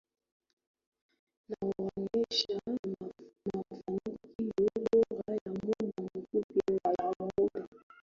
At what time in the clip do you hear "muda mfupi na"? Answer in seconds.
5.63-6.91